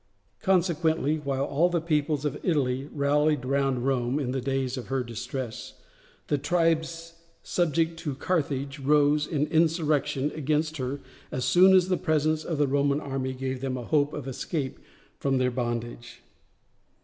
Consequently 0.41 1.17
while 1.19 1.45
all 1.45 1.69
the 1.69 1.79
peoples 1.79 2.25
of 2.25 2.39
Italy 2.41 2.89
rallied 2.91 3.45
round 3.45 3.85
Rome 3.85 4.19
in 4.19 4.31
the 4.31 4.41
days 4.41 4.75
of 4.75 4.87
her 4.87 5.03
distress, 5.03 5.75
the 6.25 6.39
tribes 6.39 7.13
subject 7.43 7.99
to 7.99 8.15
Carthage 8.15 8.79
rose 8.79 9.27
in 9.27 9.45
insurrection 9.49 10.31
against 10.33 10.77
her 10.77 11.01
as 11.31 11.45
soon 11.45 11.75
as 11.75 11.87
the 11.87 11.97
presence 11.97 12.43
of 12.43 12.59
a 12.59 12.65
Roman 12.65 12.99
army 12.99 13.33
gave 13.33 13.61
them 13.61 13.77
a 13.77 13.83
hope 13.85 14.11
of 14.11 14.27
escape 14.27 14.79
from 15.19 15.37
their 15.37 15.51
bondage. 15.51 16.23